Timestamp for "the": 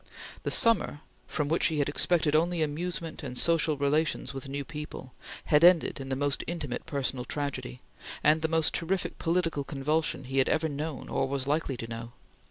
0.41-0.49, 6.09-6.15, 8.41-8.47